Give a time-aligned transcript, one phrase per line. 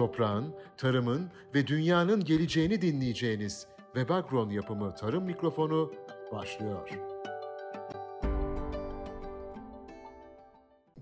[0.00, 5.92] Toprağın, tarımın ve dünyanın geleceğini dinleyeceğiniz Webagron yapımı Tarım Mikrofonu
[6.32, 6.88] başlıyor.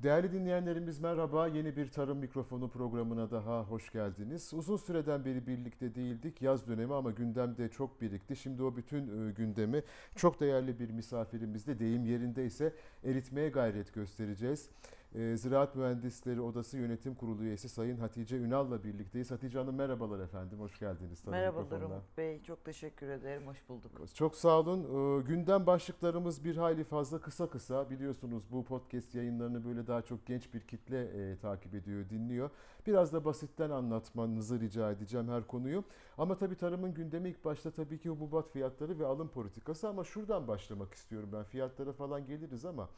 [0.03, 1.47] Değerli dinleyenlerimiz merhaba.
[1.47, 4.55] Yeni bir Tarım Mikrofonu programına daha hoş geldiniz.
[4.55, 6.43] Uzun süreden beri birlikte değildik.
[6.43, 8.37] Yaz dönemi ama gündemde çok birikti.
[8.37, 9.83] Şimdi o bütün e, gündemi
[10.17, 12.75] çok değerli bir misafirimizle deyim yerindeyse
[13.05, 14.71] eritmeye gayret göstereceğiz.
[15.15, 19.31] E, Ziraat Mühendisleri Odası Yönetim Kurulu üyesi Sayın Hatice Ünal'la birlikteyiz.
[19.31, 21.27] Hatice Hanım merhabalar efendim, hoş geldiniz.
[21.27, 24.15] Merhabalar Umut Bey, çok teşekkür ederim, hoş bulduk.
[24.15, 24.81] Çok sağ olun.
[24.81, 27.91] E, gündem başlıklarımız bir hayli fazla kısa kısa.
[27.91, 32.51] Biliyorsunuz bu podcast yayınlarını böyle daha çok genç bir kitle e, takip ediyor, dinliyor.
[32.87, 35.85] Biraz da basitten anlatmanızı rica edeceğim her konuyu.
[36.19, 40.49] Ama tabii tarımın gündemi ilk başta tabii ki hububat fiyatları ve alım politikası ama şuradan
[40.49, 41.45] başlamak istiyorum ben.
[41.45, 42.89] Fiyatlara falan geliriz ama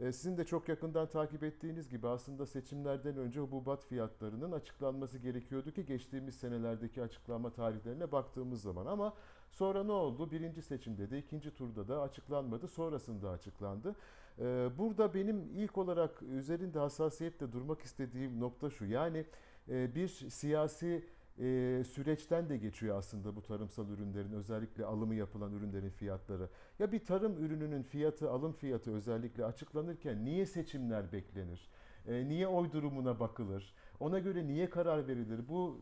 [0.00, 5.84] sizin de çok yakından takip ettiğiniz gibi aslında seçimlerden önce hububat fiyatlarının açıklanması gerekiyordu ki
[5.84, 9.14] geçtiğimiz senelerdeki açıklanma tarihlerine baktığımız zaman ama
[9.50, 10.30] sonra ne oldu?
[10.30, 12.68] Birinci seçimde de ikinci turda da açıklanmadı.
[12.68, 13.96] Sonrasında açıklandı.
[14.38, 18.84] E, burada benim ilk olarak üzerinde hassasiyetle durmak istediğim nokta şu.
[18.84, 19.26] Yani
[19.68, 21.04] e, bir siyasi
[21.40, 26.48] e, süreçten de geçiyor aslında bu tarımsal ürünlerin özellikle alımı yapılan ürünlerin fiyatları.
[26.78, 31.68] Ya bir tarım ürününün fiyatı, alım fiyatı özellikle açıklanırken niye seçimler beklenir?
[32.06, 33.74] E, niye oy durumuna bakılır?
[34.00, 35.48] Ona göre niye karar verilir?
[35.48, 35.80] Bu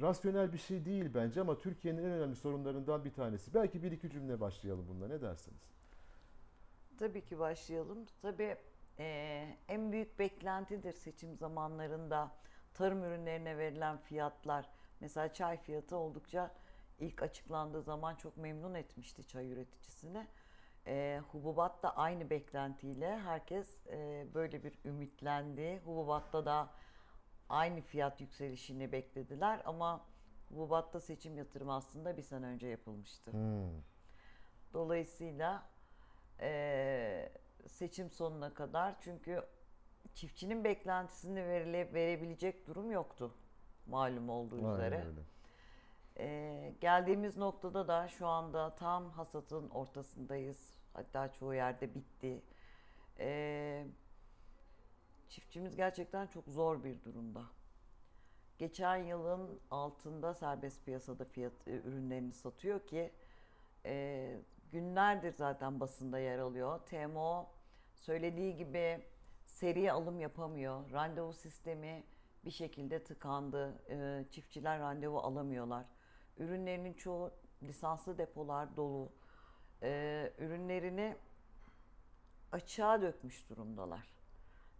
[0.00, 3.54] rasyonel bir şey değil bence ama Türkiye'nin en önemli sorunlarından bir tanesi.
[3.54, 5.08] Belki bir iki cümle başlayalım bununla.
[5.08, 5.60] Ne dersiniz?
[6.98, 7.98] Tabii ki başlayalım.
[8.22, 8.56] Tabii
[8.98, 12.30] e, en büyük beklentidir seçim zamanlarında
[12.74, 14.68] tarım ürünlerine verilen fiyatlar.
[15.00, 16.50] Mesela çay fiyatı oldukça
[16.98, 20.26] ilk açıklandığı zaman çok memnun etmişti çay üreticisini.
[20.86, 25.80] E, hububat da aynı beklentiyle herkes e, böyle bir ümitlendi.
[25.84, 26.70] Hububatta da
[27.48, 30.06] aynı fiyat yükselişini beklediler ama
[30.48, 33.32] hububatta seçim yatırımı aslında bir sene önce yapılmıştı.
[33.32, 33.82] Hmm.
[34.72, 35.62] Dolayısıyla
[36.40, 37.32] e,
[37.66, 39.44] seçim sonuna kadar çünkü
[40.14, 43.34] çiftçinin beklentisini verile, verebilecek durum yoktu
[43.86, 45.04] malum olduğu Aynen üzere.
[45.06, 45.20] Öyle.
[46.18, 50.74] Ee, geldiğimiz noktada da şu anda tam hasatın ortasındayız.
[50.92, 52.42] Hatta çoğu yerde bitti.
[53.18, 53.86] Ee,
[55.28, 57.42] çiftçimiz gerçekten çok zor bir durumda.
[58.58, 63.12] Geçen yılın altında serbest piyasada fiyat e, ürünlerini satıyor ki
[63.84, 64.36] e,
[64.72, 66.78] günlerdir zaten basında yer alıyor.
[66.78, 67.48] TMO
[67.94, 69.04] söylediği gibi
[69.44, 70.90] seri alım yapamıyor.
[70.92, 72.04] Randevu sistemi
[72.44, 73.82] bir şekilde tıkandı.
[73.88, 75.84] E, çiftçiler randevu alamıyorlar.
[76.38, 77.30] Ürünlerinin çoğu
[77.62, 79.12] lisanslı depolar dolu.
[79.82, 81.16] E, ürünlerini
[82.52, 84.14] açığa dökmüş durumdalar.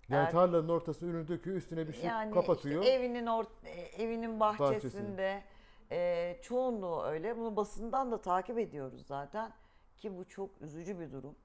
[0.08, 2.82] Yani Eğer, tarlanın ortası ürünü döküyor, üstüne bir şey yani kapatıyor.
[2.82, 3.70] Işte evinin or, e,
[4.02, 5.42] evinin bahçesinde
[5.90, 7.38] e, çoğunluğu öyle.
[7.38, 9.52] Bunu basından da takip ediyoruz zaten
[9.96, 11.36] ki bu çok üzücü bir durum.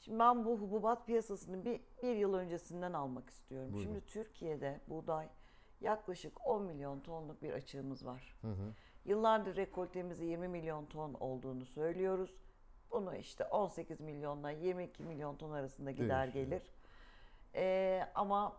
[0.00, 3.72] Şimdi ben bu hububat piyasasını bir, bir yıl öncesinden almak istiyorum.
[3.72, 3.84] Buyurun.
[3.92, 5.28] Şimdi Türkiye'de buğday
[5.80, 8.34] yaklaşık 10 milyon tonluk bir açığımız var.
[8.40, 8.72] Hı hı.
[9.04, 12.40] Yıllardır rekoltemizi 20 milyon ton olduğunu söylüyoruz.
[12.90, 16.44] Bunu işte 18 milyonla 22 milyon ton arasında gider Değişiyor.
[16.46, 16.62] gelir.
[17.54, 18.56] Ee, ama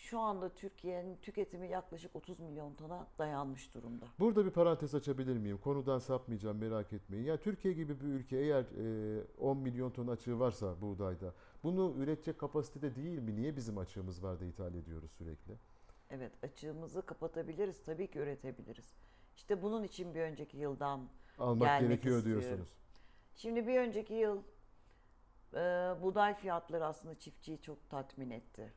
[0.00, 4.04] şu anda Türkiye'nin tüketimi yaklaşık 30 milyon tona dayanmış durumda.
[4.18, 5.58] Burada bir parantez açabilir miyim?
[5.58, 7.24] Konudan sapmayacağım merak etmeyin.
[7.24, 8.64] Ya Türkiye gibi bir ülke eğer
[9.38, 13.36] 10 e, milyon ton açığı varsa buğdayda bunu üretecek kapasitede değil mi?
[13.36, 15.54] Niye bizim açığımız var da ithal ediyoruz sürekli?
[16.10, 17.84] Evet açığımızı kapatabiliriz.
[17.84, 18.94] Tabii ki üretebiliriz.
[19.36, 22.42] İşte bunun için bir önceki yıldan almak gelmek gerekiyor istiyorum.
[22.42, 22.68] diyorsunuz.
[23.36, 24.42] Şimdi bir önceki yıl
[25.54, 25.58] e,
[26.02, 28.72] buğday fiyatları aslında çiftçiyi çok tatmin etti.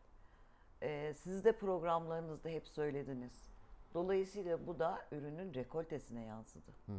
[0.84, 3.50] Ee, siz de programlarınızda hep söylediniz.
[3.94, 6.72] Dolayısıyla bu da ürünün rekoltesine yansıdı.
[6.86, 6.96] Hmm.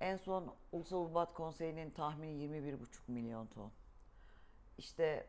[0.00, 2.76] En son Ulusal Ubat Konseyi'nin tahmini 21,5
[3.08, 3.72] milyon ton.
[4.78, 5.26] İşte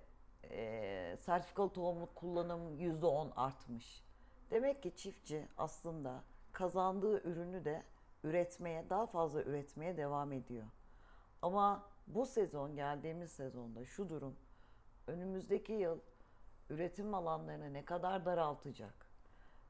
[0.50, 4.04] e, sertifikalı tohumluk kullanım %10 artmış.
[4.52, 7.84] Demek ki çiftçi aslında kazandığı ürünü de
[8.24, 10.66] üretmeye, daha fazla üretmeye devam ediyor.
[11.42, 14.36] Ama bu sezon, geldiğimiz sezonda şu durum,
[15.08, 16.00] önümüzdeki yıl
[16.70, 18.94] üretim alanlarını ne kadar daraltacak?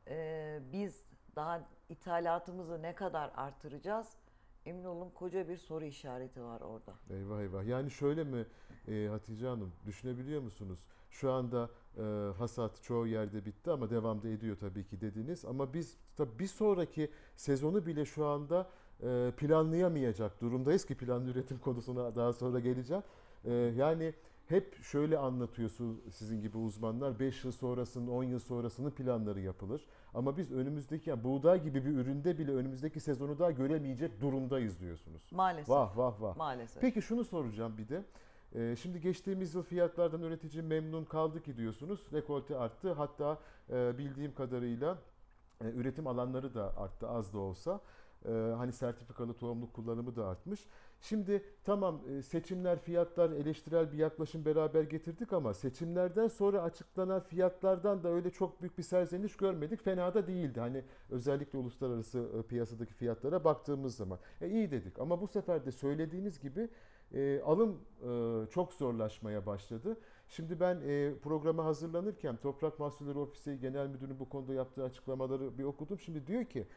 [0.07, 1.05] Ee, biz
[1.35, 4.07] daha ithalatımızı ne kadar artıracağız?
[4.65, 6.93] Emin olun koca bir soru işareti var orada.
[7.09, 7.65] Eyvah eyvah.
[7.65, 8.45] Yani şöyle mi
[8.87, 10.79] e, Hatice Hanım düşünebiliyor musunuz?
[11.09, 12.01] Şu anda e,
[12.37, 15.45] hasat çoğu yerde bitti ama devamda ediyor tabii ki dediniz.
[15.45, 18.69] Ama biz tabii bir sonraki sezonu bile şu anda
[19.03, 23.03] e, planlayamayacak durumdayız ki planlı üretim konusuna daha sonra geleceğim.
[23.45, 24.13] E, yani
[24.47, 29.87] hep şöyle anlatıyorsun sizin gibi uzmanlar 5 yıl sonrasının 10 yıl sonrasının planları yapılır.
[30.13, 35.21] Ama biz önümüzdeki yani buğday gibi bir üründe bile önümüzdeki sezonu daha göremeyecek durumdayız diyorsunuz.
[35.31, 35.69] Maalesef.
[35.69, 36.37] Vah vah vah.
[36.37, 36.81] Maalesef.
[36.81, 38.03] Peki şunu soracağım bir de.
[38.55, 41.99] Ee, Şimdi geçtiğimiz yıl fiyatlardan üretici memnun kaldı ki diyorsunuz.
[42.13, 42.91] Rekolte arttı.
[42.93, 43.37] Hatta
[43.69, 44.97] e, bildiğim kadarıyla
[45.61, 47.81] e, üretim alanları da arttı az da olsa.
[48.25, 50.67] E, Hani sertifikalı tohumluk kullanımı da artmış.
[51.03, 58.03] Şimdi tamam e, seçimler, fiyatlar, eleştirel bir yaklaşım beraber getirdik ama seçimlerden sonra açıklanan fiyatlardan
[58.03, 59.83] da öyle çok büyük bir serzeniş görmedik.
[59.83, 60.59] Fena da değildi.
[60.59, 64.19] Hani özellikle uluslararası e, piyasadaki fiyatlara baktığımız zaman.
[64.41, 66.69] E, iyi dedik ama bu sefer de söylediğiniz gibi
[67.13, 69.97] e, alım e, çok zorlaşmaya başladı.
[70.29, 75.63] Şimdi ben e, programa hazırlanırken Toprak Mahsulleri Ofisi Genel Müdürü bu konuda yaptığı açıklamaları bir
[75.63, 75.99] okudum.
[75.99, 76.67] Şimdi diyor ki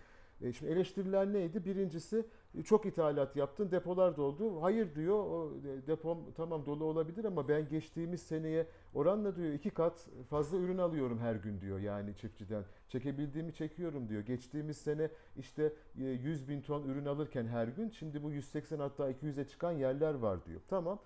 [0.41, 1.65] e, şimdi eleştiriler neydi?
[1.65, 2.25] Birincisi
[2.59, 4.62] e, çok ithalat yaptın, depolar doldu.
[4.62, 9.71] Hayır diyor, o e, depom tamam dolu olabilir ama ben geçtiğimiz seneye oranla diyor iki
[9.71, 12.65] kat fazla ürün alıyorum her gün diyor yani çiftçiden.
[12.88, 14.23] Çekebildiğimi çekiyorum diyor.
[14.23, 19.11] Geçtiğimiz sene işte e, 100 bin ton ürün alırken her gün şimdi bu 180 hatta
[19.11, 20.61] 200'e çıkan yerler var diyor.
[20.69, 20.99] Tamam.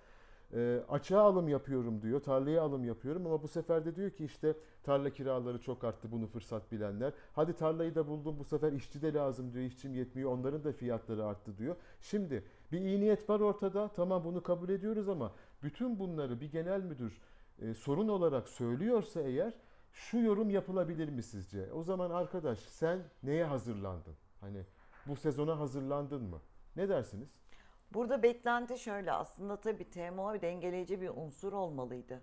[0.53, 4.55] E, açığa alım yapıyorum diyor, tarlaya alım yapıyorum ama bu sefer de diyor ki işte
[4.83, 7.13] tarla kiraları çok arttı bunu fırsat bilenler.
[7.33, 11.25] Hadi tarlayı da buldum bu sefer işçi de lazım diyor, işçim yetmiyor onların da fiyatları
[11.25, 11.75] arttı diyor.
[12.01, 15.31] Şimdi bir iyi niyet var ortada tamam bunu kabul ediyoruz ama
[15.63, 17.21] bütün bunları bir genel müdür
[17.61, 19.53] e, sorun olarak söylüyorsa eğer
[19.91, 21.73] şu yorum yapılabilir mi sizce?
[21.73, 24.15] O zaman arkadaş sen neye hazırlandın?
[24.41, 24.65] Hani
[25.07, 26.41] bu sezona hazırlandın mı?
[26.75, 27.40] Ne dersiniz?
[27.93, 32.21] Burada beklenti şöyle aslında tabii TMO bir dengeleyici bir unsur olmalıydı.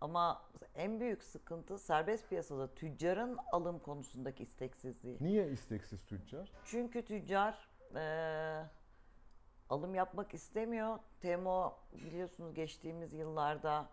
[0.00, 0.42] Ama
[0.74, 5.18] en büyük sıkıntı serbest piyasada tüccarın alım konusundaki isteksizliği.
[5.20, 6.52] Niye isteksiz tüccar?
[6.64, 8.64] Çünkü tüccar eee,
[9.68, 10.98] alım yapmak istemiyor.
[11.20, 13.88] TMO biliyorsunuz geçtiğimiz yıllarda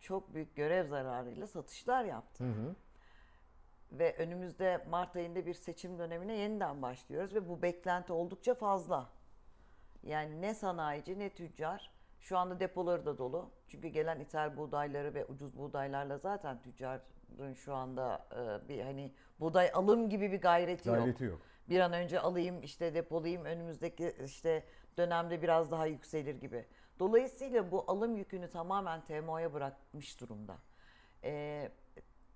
[0.00, 2.44] çok büyük görev zararıyla satışlar yaptı.
[2.44, 2.74] Hı hı.
[3.92, 9.17] Ve önümüzde Mart ayında bir seçim dönemine yeniden başlıyoruz ve bu beklenti oldukça fazla.
[10.08, 11.90] Yani ne sanayici ne tüccar
[12.20, 13.50] şu anda depoları da dolu.
[13.68, 19.70] Çünkü gelen ithal buğdayları ve ucuz buğdaylarla zaten tüccarın şu anda e, bir hani buğday
[19.74, 20.98] alım gibi bir gayreti, yok.
[20.98, 21.40] Gayreti yok.
[21.68, 24.64] Bir an önce alayım işte depolayayım önümüzdeki işte
[24.98, 26.64] dönemde biraz daha yükselir gibi.
[26.98, 30.58] Dolayısıyla bu alım yükünü tamamen TMO'ya bırakmış durumda.
[31.24, 31.70] Ee,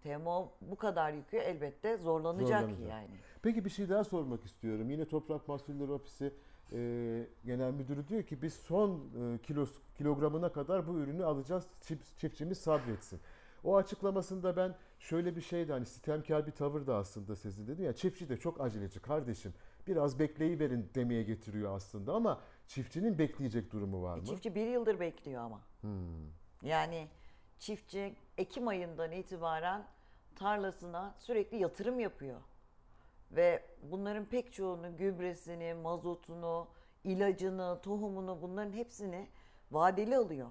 [0.03, 2.89] TMO bu kadar yükü elbette zorlanacak, Zorlanacak.
[2.91, 3.11] yani.
[3.43, 4.91] Peki bir şey daha sormak istiyorum.
[4.91, 6.35] Yine Toprak Mahsulleri Ofisi
[6.75, 11.67] e, Genel Müdürü diyor ki biz son e, kilos, kilogramına kadar bu ürünü alacağız.
[11.81, 13.21] Çift, çiftçimiz sabretsin.
[13.65, 17.93] O açıklamasında ben şöyle bir şeydi hani sitemkar bir tavır da aslında sizin dedi ya
[17.93, 19.55] çiftçi de çok aceleci kardeşim
[19.87, 24.25] biraz bekleyiverin demeye getiriyor aslında ama çiftçinin bekleyecek durumu var mı?
[24.25, 25.61] Çiftçi bir yıldır bekliyor ama.
[25.81, 25.91] Hmm.
[26.63, 27.09] Yani
[27.59, 29.87] çiftçi Ekim ayından itibaren
[30.37, 32.41] tarlasına sürekli yatırım yapıyor.
[33.33, 36.69] Ve bunların pek çoğunu gübresini, mazotunu,
[37.05, 39.29] ilacını, tohumunu bunların hepsini
[39.71, 40.49] vadeli alıyor.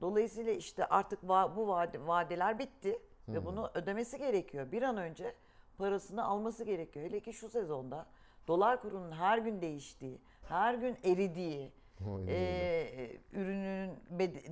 [0.00, 2.98] Dolayısıyla işte artık va- bu vade- vadeler bitti
[3.28, 4.72] ve bunu ödemesi gerekiyor.
[4.72, 5.34] Bir an önce
[5.78, 7.06] parasını alması gerekiyor.
[7.06, 8.06] Hele ki şu sezonda
[8.48, 11.72] dolar kurunun her gün değiştiği, her gün eridiği,
[12.28, 13.90] ee, ürünün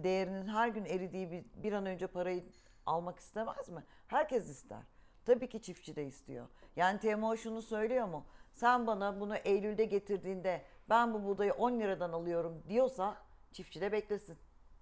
[0.04, 2.44] değerinin her gün eridiği bir, bir an önce parayı
[2.86, 3.84] almak istemez mi?
[4.08, 4.82] Herkes ister.
[5.26, 6.46] Tabii ki çiftçi de istiyor.
[6.76, 8.24] Yani TMO şunu söylüyor mu?
[8.52, 13.16] Sen bana bunu Eylül'de getirdiğinde ben bu buğdayı 10 liradan alıyorum diyorsa
[13.52, 14.36] çiftçi de beklesin.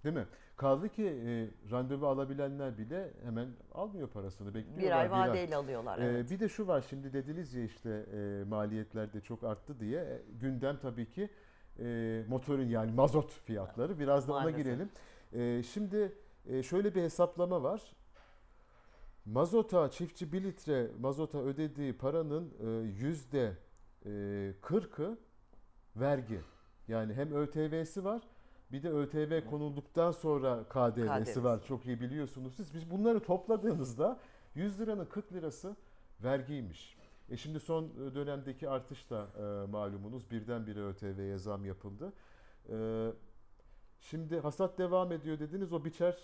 [0.04, 0.26] Değil mi?
[0.56, 4.82] Kaldı ki e, randevu alabilenler bile hemen almıyor parasını bekliyorlar.
[4.84, 5.98] Bir ay vadeyle alıyorlar.
[5.98, 6.30] Evet.
[6.30, 10.22] Bir de şu var şimdi dediniz ya işte e, maliyetler de çok arttı diye E,
[10.40, 11.30] gündem tabii ki
[11.78, 14.64] e, motorun yani mazot fiyatları biraz da ona Maalesef.
[14.64, 14.90] girelim.
[15.32, 16.12] E, şimdi
[16.46, 17.82] e, şöyle bir hesaplama var.
[19.26, 23.56] Mazota çiftçi 1 litre mazota ödediği paranın e, yüzde
[24.04, 24.08] e,
[24.62, 25.18] 40'ı
[25.96, 26.40] vergi.
[26.88, 28.22] Yani hem ÖTV'si var
[28.72, 31.44] bir de ÖTV konulduktan sonra KDV'si KDV'si.
[31.44, 31.64] var.
[31.64, 32.74] Çok iyi biliyorsunuz siz.
[32.74, 34.18] Biz bunları topladığımızda
[34.54, 35.76] 100 liranın 40 lirası
[36.22, 36.96] vergiymiş.
[37.30, 42.12] E şimdi son dönemdeki artış da e, malumunuz birdenbire ÖTV'ye zam yapıldı.
[42.70, 43.08] E,
[44.00, 46.16] şimdi hasat devam ediyor dediniz o biçer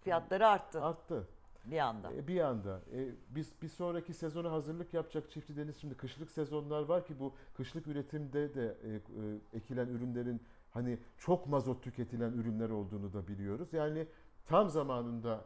[0.00, 1.28] Fiyatları arttı arttı.
[1.64, 2.12] Bir anda.
[2.12, 2.80] E, bir anda.
[2.92, 7.34] E, biz bir sonraki sezona hazırlık yapacak çiftçi deniz şimdi kışlık sezonlar var ki bu
[7.54, 8.98] kışlık üretimde de e, e,
[9.52, 13.72] ekilen ürünlerin hani çok mazot tüketilen ürünler olduğunu da biliyoruz.
[13.72, 14.06] Yani
[14.46, 15.44] tam zamanında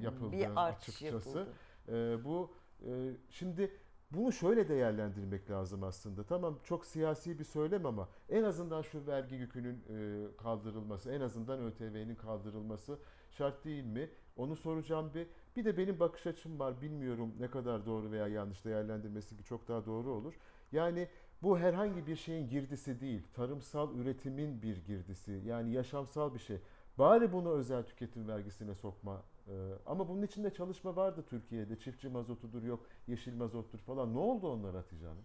[0.00, 1.04] yapıldı bir açıkçası.
[1.04, 1.48] yapıldı.
[1.88, 2.50] E, bu
[2.86, 3.70] e, şimdi
[4.10, 6.24] bunu şöyle değerlendirmek lazım aslında.
[6.24, 11.60] Tamam çok siyasi bir söylem ama en azından şu vergi yükünün e, kaldırılması, en azından
[11.60, 12.98] ÖTV'nin kaldırılması
[13.30, 14.10] şart değil mi?
[14.36, 15.26] Onu soracağım bir.
[15.56, 16.80] Bir de benim bakış açım var.
[16.80, 20.34] Bilmiyorum ne kadar doğru veya yanlış değerlendirmesi çok daha doğru olur.
[20.72, 21.08] Yani
[21.42, 23.22] bu herhangi bir şeyin girdisi değil.
[23.34, 25.42] Tarımsal üretimin bir girdisi.
[25.46, 26.58] Yani yaşamsal bir şey.
[26.98, 29.22] Bari bunu özel tüketim vergisine sokma.
[29.48, 29.52] Ee,
[29.86, 31.78] ama bunun içinde çalışma vardı Türkiye'de.
[31.78, 34.14] Çiftçi mazotudur yok, yeşil mazottur falan.
[34.14, 35.24] Ne oldu onlar Hatice Hanım?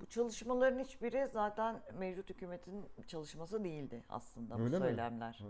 [0.00, 4.76] Bu çalışmaların hiçbiri zaten mevcut hükümetin çalışması değildi aslında Öyle bu mi?
[4.78, 5.44] söylemler.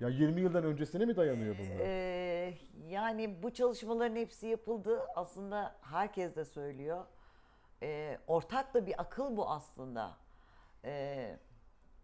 [0.00, 1.80] Ya 20 yıldan öncesine mi dayanıyor bunlar?
[1.80, 5.00] Ee, yani bu çalışmaların hepsi yapıldı.
[5.14, 7.04] Aslında herkes de söylüyor.
[7.82, 10.16] Ee, ortak da bir akıl bu aslında.
[10.84, 11.38] Ee,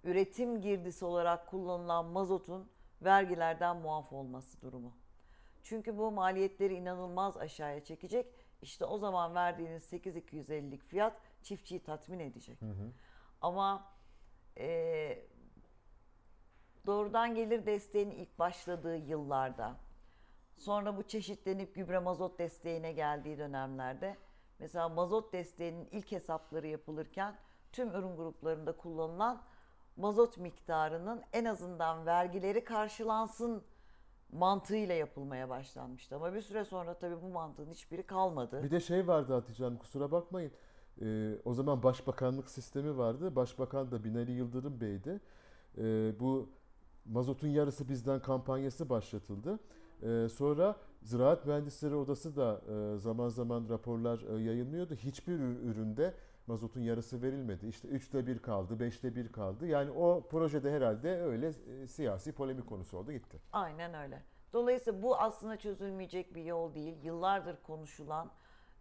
[0.04, 2.70] üretim girdisi olarak kullanılan mazotun
[3.02, 4.92] vergilerden muaf olması durumu.
[5.62, 8.26] Çünkü bu maliyetleri inanılmaz aşağıya çekecek.
[8.62, 12.58] İşte o zaman verdiğiniz 8250'lik fiyat çiftçiyi tatmin edecek.
[13.40, 13.84] Ama
[14.58, 15.18] e,
[16.86, 19.76] doğrudan gelir desteğinin ilk başladığı yıllarda,
[20.56, 24.16] sonra bu çeşitlenip gübre mazot desteğine geldiği dönemlerde,
[24.58, 27.34] mesela mazot desteğinin ilk hesapları yapılırken
[27.72, 29.42] tüm ürün gruplarında kullanılan
[29.96, 33.62] mazot miktarının en azından vergileri karşılansın
[34.32, 36.16] mantığıyla yapılmaya başlanmıştı.
[36.16, 38.62] Ama bir süre sonra tabii bu mantığın hiçbiri kalmadı.
[38.62, 40.52] Bir de şey vardı Hatice Hanım kusura bakmayın.
[41.02, 43.36] Ee, o zaman başbakanlık sistemi vardı.
[43.36, 45.20] Başbakan da Binali Yıldırım Bey'di.
[45.78, 46.50] Ee, bu
[47.04, 49.58] mazotun yarısı bizden kampanyası başlatıldı.
[50.02, 54.94] Ee, sonra Ziraat Mühendisleri Odası da e, zaman zaman raporlar e, yayınlıyordu.
[54.94, 56.14] Hiçbir ür- üründe
[56.46, 57.66] mazotun yarısı verilmedi.
[57.66, 59.66] İşte üçte bir kaldı, beşte bir kaldı.
[59.66, 61.48] Yani o projede herhalde öyle
[61.82, 63.38] e, siyasi polemik konusu oldu gitti.
[63.52, 64.22] Aynen öyle.
[64.52, 66.94] Dolayısıyla bu aslında çözülmeyecek bir yol değil.
[67.02, 68.30] Yıllardır konuşulan,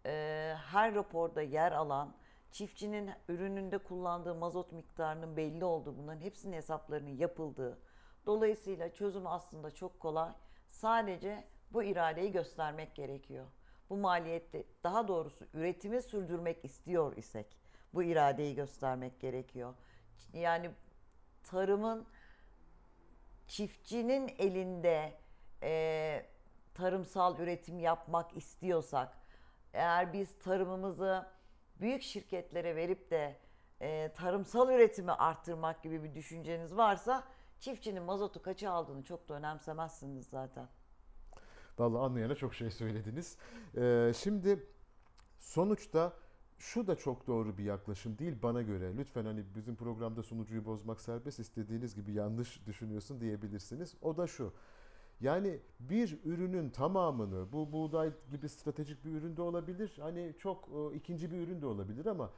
[0.06, 0.10] e,
[0.56, 2.14] her raporda yer alan,
[2.52, 7.78] çiftçinin ürününde kullandığı mazot miktarının belli olduğu, bunların hepsinin hesaplarının yapıldığı.
[8.26, 10.32] Dolayısıyla çözüm aslında çok kolay.
[10.68, 13.46] Sadece bu iradeyi göstermek gerekiyor.
[13.90, 17.56] Bu maliyette daha doğrusu üretimi sürdürmek istiyor isek
[17.94, 19.74] bu iradeyi göstermek gerekiyor.
[20.32, 20.70] Yani
[21.42, 22.06] tarımın
[23.48, 25.18] çiftçinin elinde
[25.62, 26.26] e,
[26.74, 29.18] tarımsal üretim yapmak istiyorsak,
[29.72, 31.26] eğer biz tarımımızı
[31.80, 33.36] büyük şirketlere verip de
[33.80, 37.24] e, tarımsal üretimi arttırmak gibi bir düşünceniz varsa
[37.62, 40.68] çiftçinin mazotu kaça aldığını çok da önemsemezsiniz zaten.
[41.78, 43.36] Vallahi anlayana çok şey söylediniz.
[43.76, 44.66] Ee, şimdi
[45.38, 46.12] sonuçta
[46.58, 48.96] şu da çok doğru bir yaklaşım değil bana göre.
[48.96, 53.94] Lütfen hani bizim programda sunucuyu bozmak serbest istediğiniz gibi yanlış düşünüyorsun diyebilirsiniz.
[54.02, 54.52] O da şu.
[55.20, 59.98] Yani bir ürünün tamamını bu buğday gibi stratejik bir ürün de olabilir.
[60.00, 62.30] Hani çok e, ikinci bir ürün de olabilir ama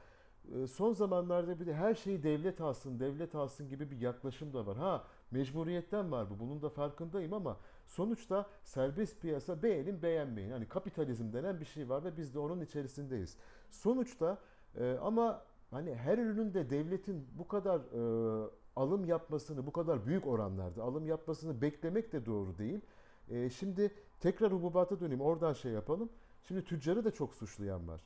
[0.53, 4.65] e, son zamanlarda bir de her şeyi devlet alsın, devlet alsın gibi bir yaklaşım da
[4.65, 4.77] var.
[4.77, 6.39] Ha mecburiyetten var bu.
[6.39, 10.51] Bunun da farkındayım ama sonuçta serbest piyasa beğenin beğenmeyin.
[10.51, 13.37] Hani kapitalizm denen bir şey var ve biz de onun içerisindeyiz.
[13.69, 14.37] Sonuçta
[14.79, 20.27] e, ama hani her ürünün de devletin bu kadar e, alım yapmasını, bu kadar büyük
[20.27, 22.81] oranlarda alım yapmasını beklemek de doğru değil.
[23.29, 25.21] E, şimdi tekrar hububata döneyim.
[25.21, 26.09] Oradan şey yapalım.
[26.43, 28.01] Şimdi tüccarı da çok suçlayan var.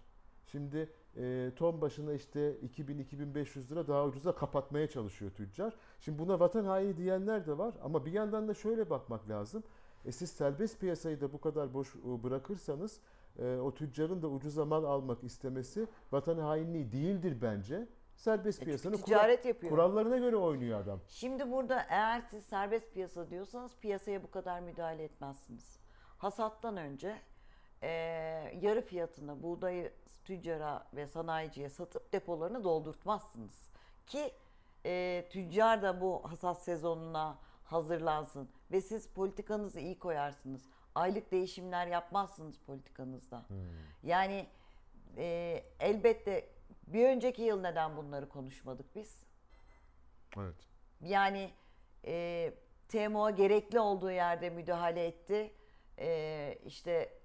[0.46, 5.74] Şimdi e, ton başına işte 2000-2500 lira daha ucuza kapatmaya çalışıyor tüccar.
[6.00, 9.64] Şimdi buna vatan haini diyenler de var ama bir yandan da şöyle bakmak lazım.
[10.06, 13.00] E siz serbest piyasayı da bu kadar boş e, bırakırsanız
[13.40, 17.88] e, o tüccarın da ucuza mal almak istemesi vatan hainliği değildir bence.
[18.16, 19.72] Serbest E, piyasanın ticaret yapıyor.
[19.72, 21.00] kurallarına göre oynuyor adam.
[21.08, 25.80] Şimdi burada eğer siz serbest piyasa diyorsanız piyasaya bu kadar müdahale etmezsiniz.
[26.18, 27.16] Hasattan önce
[27.84, 29.94] eee, yarı fiyatına buğdayı
[30.26, 33.70] tüccara ve sanayiciye satıp depolarını doldurtmazsınız.
[34.08, 34.32] Ki
[34.86, 40.62] eee, tüccar da bu hasat sezonuna hazırlansın ve siz politikanızı iyi koyarsınız.
[40.96, 43.46] Aylık değişimler yapmazsınız politikanızda.
[44.04, 44.46] Yani
[45.18, 46.50] eee, elbette
[46.88, 49.24] bir önceki yıl neden bunları konuşmadık biz?
[50.38, 50.56] Evet.
[51.02, 51.52] Yani
[52.06, 52.54] e,
[52.88, 55.54] TMO gerekli olduğu yerde müdahale etti.
[56.00, 57.19] E, işte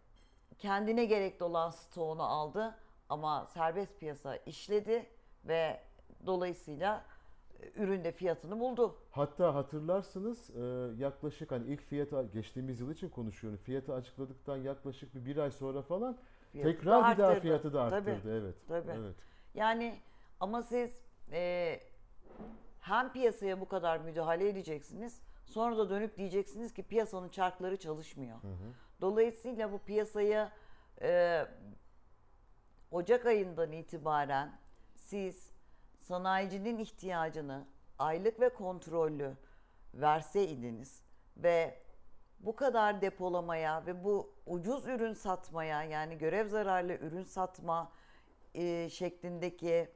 [0.58, 2.75] kendine gerekli olan stoğunu aldı
[3.08, 5.06] ama serbest piyasa işledi
[5.44, 5.80] ve
[6.26, 7.04] dolayısıyla
[7.61, 8.96] e, üründe fiyatını buldu.
[9.11, 10.62] Hatta hatırlarsınız e,
[10.99, 13.58] yaklaşık hani ilk fiyatı geçtiğimiz yıl için konuşuyorum.
[13.58, 16.18] Fiyatı açıkladıktan yaklaşık bir bir ay sonra falan
[16.52, 18.40] Fiyatı tekrar da bir daha fiyatı da Tabii, arttırdı.
[18.40, 18.54] Evet.
[18.68, 18.99] tabii.
[18.99, 19.14] Evet.
[19.54, 20.00] Yani
[20.40, 21.00] ama siz
[21.32, 21.80] e,
[22.80, 28.38] hem piyasaya bu kadar müdahale edeceksiniz sonra da dönüp diyeceksiniz ki piyasanın çarkları çalışmıyor.
[29.00, 30.48] Dolayısıyla bu piyasayı
[31.02, 31.42] e,
[32.90, 34.52] Ocak ayından itibaren
[34.96, 35.50] siz
[35.98, 37.66] sanayicinin ihtiyacını
[37.98, 39.36] aylık ve kontrollü
[39.94, 41.02] verseydiniz
[41.36, 41.78] ve
[42.40, 47.92] bu kadar depolamaya ve bu ucuz ürün satmaya yani görev zararlı ürün satma
[48.54, 49.88] e, şeklindeki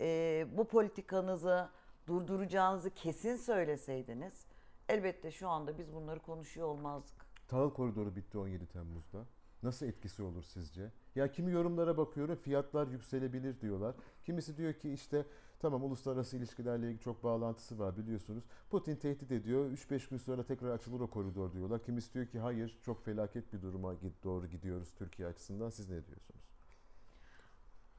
[0.00, 1.68] e, bu politikanızı
[2.06, 4.46] durduracağınızı kesin söyleseydiniz
[4.88, 7.26] elbette şu anda biz bunları konuşuyor olmazdık.
[7.48, 9.24] Tahıl koridoru bitti 17 Temmuz'da.
[9.62, 10.90] Nasıl etkisi olur sizce?
[11.14, 13.94] Ya kimi yorumlara bakıyorum fiyatlar yükselebilir diyorlar.
[14.24, 15.26] Kimisi diyor ki işte
[15.58, 18.44] tamam uluslararası ilişkilerle ilgili çok bağlantısı var biliyorsunuz.
[18.70, 21.82] Putin tehdit ediyor 3-5 gün sonra tekrar açılır o koridor diyorlar.
[21.82, 25.70] Kimisi diyor ki hayır çok felaket bir duruma doğru gidiyoruz Türkiye açısından.
[25.70, 26.44] Siz ne diyorsunuz?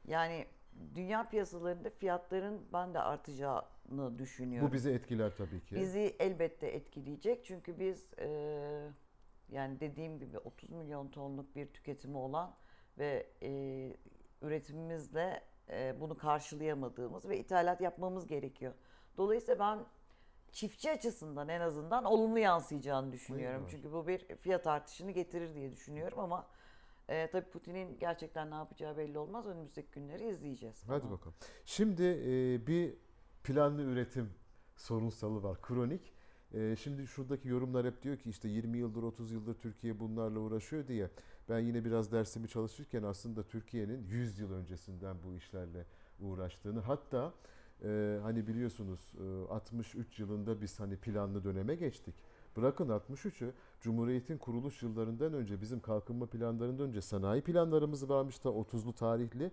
[0.08, 0.48] Yani
[0.96, 4.70] dünya piyasalarında fiyatların ben de artacağını düşünüyorum.
[4.70, 5.76] Bu bizi etkiler tabii ki.
[5.76, 8.28] Bizi elbette etkileyecek çünkü biz e,
[9.50, 12.56] yani dediğim gibi 30 milyon tonluk bir tüketimi olan
[12.98, 13.94] ve e,
[14.42, 18.74] üretimimizle e, bunu karşılayamadığımız ve ithalat yapmamız gerekiyor.
[19.18, 19.86] Dolayısıyla ben
[20.52, 23.68] çiftçi açısından en azından olumlu yansıyacağını düşünüyorum.
[23.70, 26.48] Çünkü bu bir fiyat artışını getirir diye düşünüyorum ama
[27.10, 29.48] e, tabii Putin'in gerçekten ne yapacağı belli olmaz.
[29.48, 30.84] Önümüzdeki günleri izleyeceğiz.
[30.88, 31.36] Hadi Ama bakalım.
[31.66, 32.94] Şimdi e, bir
[33.44, 34.30] planlı üretim
[34.76, 36.14] sorunsalı var, kronik.
[36.54, 40.88] E, şimdi şuradaki yorumlar hep diyor ki işte 20 yıldır 30 yıldır Türkiye bunlarla uğraşıyor
[40.88, 41.10] diye.
[41.50, 45.86] Ben yine biraz dersimi çalışırken aslında Türkiye'nin 100 yıl öncesinden bu işlerle
[46.20, 47.34] uğraştığını hatta
[47.84, 49.14] e, hani biliyorsunuz
[49.50, 52.16] e, 63 yılında biz hani planlı döneme geçtik.
[52.58, 58.94] Bırakın 63'ü Cumhuriyet'in kuruluş yıllarından önce bizim kalkınma planlarından önce sanayi planlarımız varmış da 30'lu
[58.94, 59.52] tarihli.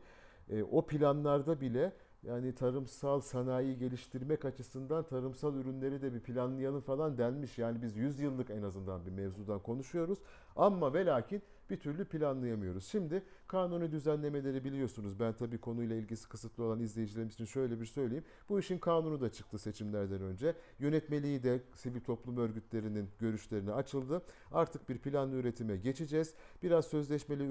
[0.51, 1.93] E, o planlarda bile
[2.23, 7.59] yani tarımsal sanayi geliştirmek açısından tarımsal ürünleri de bir planlayalım falan denmiş.
[7.59, 10.19] Yani biz 100 yıllık en azından bir mevzudan konuşuyoruz.
[10.57, 12.85] Ama ve lakin bir türlü planlayamıyoruz.
[12.85, 15.21] Şimdi kanuni düzenlemeleri biliyorsunuz.
[15.21, 18.25] Ben tabii konuyla ilgisi kısıtlı olan izleyicilerimiz için şöyle bir söyleyeyim.
[18.49, 20.55] Bu işin kanunu da çıktı seçimlerden önce.
[20.79, 24.23] Yönetmeliği de sivil toplum örgütlerinin görüşlerine açıldı.
[24.53, 26.35] Artık bir planlı üretime geçeceğiz.
[26.63, 27.43] Biraz sözleşmeli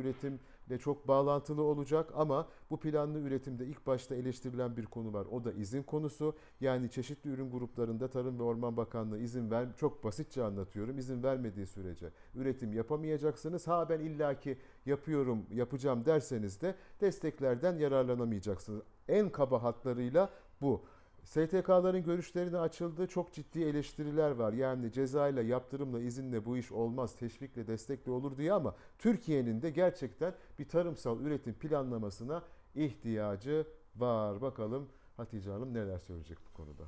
[0.72, 5.28] üretimle çok bağlantılı olacak ama bu planlı üretimde ilk başta eleştirilen bir konu var.
[5.32, 6.36] O da izin konusu.
[6.62, 10.98] Yani çeşitli ürün gruplarında Tarım ve Orman Bakanlığı izin ver çok basitçe anlatıyorum.
[10.98, 13.68] İzin vermediği sürece üretim yapamayacaksınız.
[13.68, 18.82] Ha ben illaki yapıyorum, yapacağım derseniz de desteklerden yararlanamayacaksınız.
[19.08, 20.30] En kaba hatlarıyla
[20.62, 20.82] bu.
[21.24, 23.08] STK'ların görüşlerine açıldı.
[23.08, 24.54] Çok ciddi eleştiriler var.
[24.54, 30.34] Yani cezayla, yaptırımla, izinle bu iş olmaz, teşvikle, destekle olur diye ama Türkiye'nin de gerçekten
[30.60, 32.44] bir tarımsal üretim planlamasına
[32.76, 34.42] ihtiyacı var.
[34.42, 36.84] Bakalım Hatice Hanım neler söyleyecek bu konuda.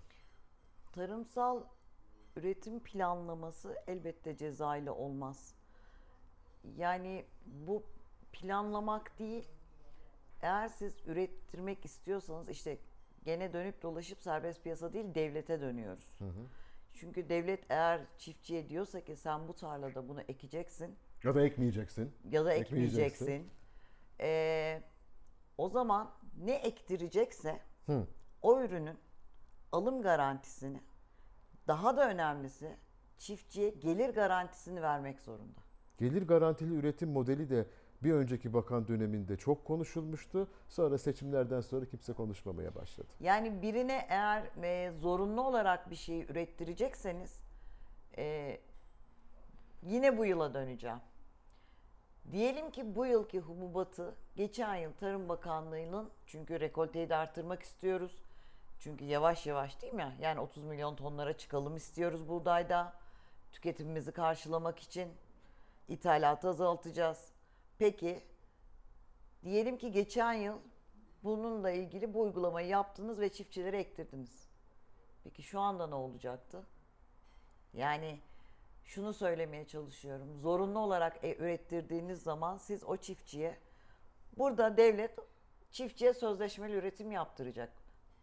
[0.93, 1.63] tarımsal
[2.35, 5.55] üretim planlaması elbette cezayla olmaz.
[6.77, 7.83] Yani bu
[8.33, 9.47] planlamak değil.
[10.41, 12.77] Eğer siz ürettirmek istiyorsanız işte
[13.23, 16.19] gene dönüp dolaşıp serbest piyasa değil devlete dönüyoruz.
[16.93, 22.11] Çünkü devlet eğer çiftçiye diyorsa ki sen bu tarlada bunu ekeceksin Ya da ekmeyeceksin.
[22.31, 23.25] ya da Ekmeyeceksin.
[23.25, 23.49] ekmeyeceksin.
[24.19, 24.83] Ee,
[25.57, 26.11] o zaman
[26.43, 28.07] ne ektirecekse Hı.
[28.41, 28.97] o ürünün
[29.71, 30.81] alım garantisini
[31.67, 32.75] daha da önemlisi
[33.17, 35.59] çiftçiye gelir garantisini vermek zorunda.
[35.97, 37.65] Gelir garantili üretim modeli de
[38.03, 40.47] bir önceki bakan döneminde çok konuşulmuştu.
[40.69, 43.07] Sonra seçimlerden sonra kimse konuşmamaya başladı.
[43.19, 47.39] Yani birine eğer e, zorunlu olarak bir şeyi ürettirecekseniz
[48.17, 48.57] e,
[49.83, 50.99] yine bu yıla döneceğim.
[52.31, 58.21] Diyelim ki bu yılki hububatı geçen yıl Tarım Bakanlığı'nın çünkü rekolteyi de arttırmak istiyoruz.
[58.79, 60.17] Çünkü yavaş yavaş değil mi?
[60.21, 62.93] Yani 30 milyon tonlara çıkalım istiyoruz buğdayda.
[63.51, 65.09] Tüketimimizi karşılamak için
[65.87, 67.32] ithalatı azaltacağız.
[67.83, 68.21] Peki
[69.43, 70.57] diyelim ki geçen yıl
[71.23, 74.47] bununla ilgili bu uygulamayı yaptınız ve çiftçilere ektirdiniz.
[75.23, 76.63] Peki şu anda ne olacaktı?
[77.73, 78.19] Yani
[78.83, 80.37] şunu söylemeye çalışıyorum.
[80.37, 83.57] Zorunlu olarak e, ürettirdiğiniz zaman siz o çiftçiye
[84.37, 85.19] burada devlet
[85.71, 87.69] çiftçiye sözleşmeli üretim yaptıracak.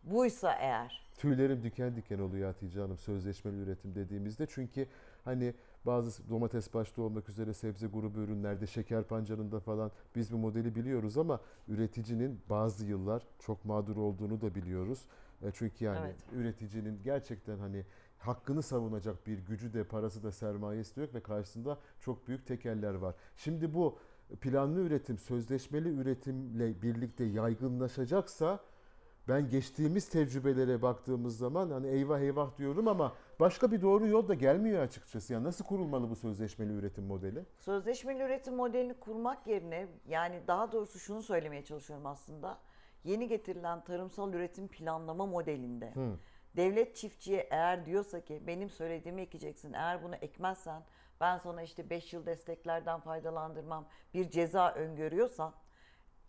[0.02, 1.06] Buysa eğer.
[1.18, 4.46] Tüylerim diken diken oluyor Hatice Hanım sözleşmeli üretim dediğimizde.
[4.46, 4.88] Çünkü
[5.24, 5.54] hani
[5.86, 11.18] bazı domates başta olmak üzere sebze grubu ürünlerde, şeker pancarında falan biz bu modeli biliyoruz
[11.18, 15.06] ama üreticinin bazı yıllar çok mağdur olduğunu da biliyoruz.
[15.42, 16.16] E, Çünkü yani Evet.
[16.32, 17.84] üreticinin gerçekten hani
[18.18, 22.94] hakkını savunacak bir gücü de parası da sermayesi de yok ve karşısında çok büyük tekeller
[22.94, 23.14] var.
[23.36, 23.98] Şimdi bu
[24.40, 28.60] planlı üretim, sözleşmeli üretimle birlikte yaygınlaşacaksa
[29.28, 34.34] ben geçtiğimiz tecrübelere baktığımız zaman hani eyvah eyvah diyorum ama başka bir doğru yol da
[34.34, 35.32] gelmiyor açıkçası.
[35.32, 37.44] Yani nasıl kurulmalı bu sözleşmeli üretim modeli?
[37.58, 42.58] Sözleşmeli üretim modelini kurmak yerine yani daha doğrusu şunu söylemeye çalışıyorum aslında.
[43.04, 46.18] Yeni getirilen tarımsal üretim planlama modelinde Hı.
[46.56, 50.82] devlet çiftçiye eğer diyorsa ki benim söylediğimi ekeceksin eğer bunu ekmezsen
[51.20, 55.52] ben sana işte 5 yıl desteklerden faydalandırmam bir ceza öngörüyorsan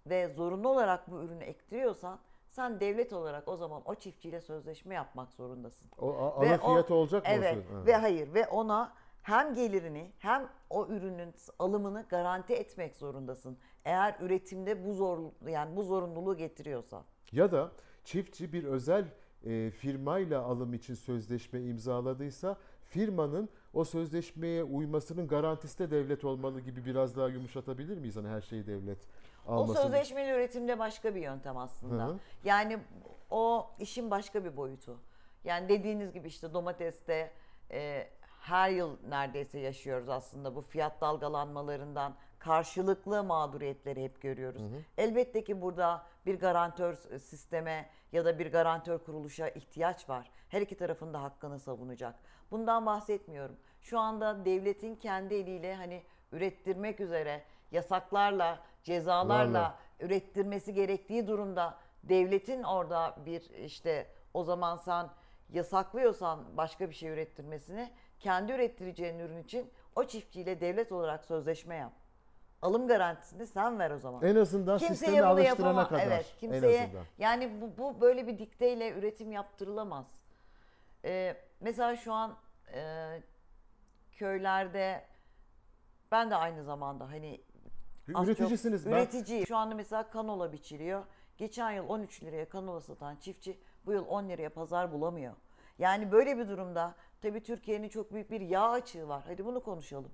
[0.05, 2.19] ve zorunlu olarak bu ürünü ektiriyorsan
[2.51, 5.87] sen devlet olarak o zaman o çiftçiyle sözleşme yapmak zorundasın.
[5.97, 7.29] O Ve ana o- fiyatı olacak mı?
[7.31, 7.65] o Evet?
[7.71, 7.85] Ha.
[7.85, 13.57] ve hayır ve ona hem gelirini hem o ürünün alımını garanti etmek zorundasın.
[13.85, 17.03] Eğer üretimde bu zor yani bu zorunluluğu getiriyorsa.
[17.31, 17.71] Ya da
[18.03, 19.05] çiftçi bir özel
[19.45, 26.85] e, firmayla alım için sözleşme imzaladıysa firmanın o sözleşmeye uymasının garantisi de devlet olmalı gibi
[26.85, 28.15] biraz daha yumuşatabilir miyiz?
[28.15, 28.99] Hani her şeyi devlet
[29.47, 29.81] O almasın.
[29.81, 32.03] sözleşmeli üretimde başka bir yöntem aslında.
[32.03, 32.19] Hı hı.
[32.43, 32.79] Yani
[33.29, 34.99] o işin başka bir boyutu.
[35.43, 37.31] Yani dediğiniz gibi işte domateste
[37.71, 38.07] e,
[38.41, 44.61] her yıl neredeyse yaşıyoruz aslında bu fiyat dalgalanmalarından karşılıklı mağduriyetleri hep görüyoruz.
[44.97, 50.31] Elbette ki burada bir garantör sisteme ya da bir garantör kuruluşa ihtiyaç var.
[50.49, 52.15] Her iki tarafın da hakkını savunacak.
[52.51, 53.55] Bundan bahsetmiyorum.
[53.81, 59.75] Şu anda devletin kendi eliyle hani ürettirmek üzere yasaklarla, cezalarla Varla.
[59.99, 65.09] ürettirmesi gerektiği durumda devletin orada bir işte o zaman sen
[65.49, 71.93] yasaklıyorsan başka bir şey ürettirmesini kendi ürettireceğin ürün için o çiftçiyle devlet olarak sözleşme yap.
[72.61, 74.23] Alım garantisini sen ver o zaman.
[74.23, 75.89] En azından sistemi Kimseye bunu alıştırana yapamaz.
[75.89, 76.01] kadar.
[76.07, 77.05] Evet, En kimseye azından.
[77.17, 80.05] yani bu, bu böyle bir dikteyle üretim yaptırılamaz.
[81.05, 82.37] Ee, mesela şu an
[82.73, 83.07] e,
[84.11, 85.05] köylerde
[86.11, 87.41] ben de aynı zamanda hani
[88.15, 88.85] Az çok Üreticisiniz.
[88.85, 89.45] Ben Üretici.
[89.45, 91.03] Şu anda mesela kanola biçiliyor.
[91.37, 95.33] Geçen yıl 13 liraya kanola satan çiftçi bu yıl 10 liraya pazar bulamıyor.
[95.79, 99.23] Yani böyle bir durumda tabii Türkiye'nin çok büyük bir yağ açığı var.
[99.27, 100.11] Hadi bunu konuşalım.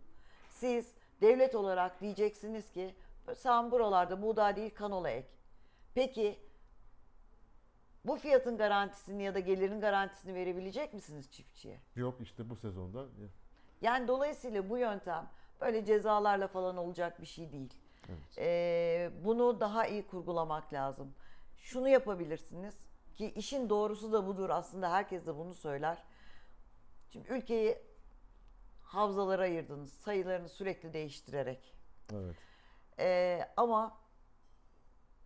[0.50, 2.96] Siz devlet olarak diyeceksiniz ki
[3.36, 5.28] sen buralarda buğday değil kanola ek.
[5.96, 6.40] Peki
[8.06, 11.80] bu fiyatın garantisini ya da gelirin garantisini verebilecek misiniz çiftçiye?
[11.96, 13.06] yok işte bu sezonda.
[13.82, 15.30] Yani dolayısıyla bu yöntem
[15.62, 17.74] böyle cezalarla falan olacak bir şey değil.
[18.38, 21.14] Ee, bunu daha iyi kurgulamak lazım.
[21.58, 22.76] Şunu yapabilirsiniz
[23.16, 26.04] ki işin doğrusu da budur aslında herkes de bunu söyler.
[27.10, 27.78] Şimdi ülkeyi
[28.84, 31.74] havzalara ayırdınız sayılarını sürekli değiştirerek.
[32.14, 32.36] Evet.
[33.00, 33.98] Ee, ama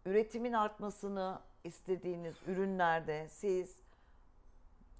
[0.05, 3.81] üretimin artmasını istediğiniz ürünlerde siz